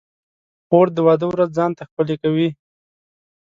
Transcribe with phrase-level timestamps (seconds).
[0.65, 2.49] خور د واده ورځ ځان ته ښکلې کوي.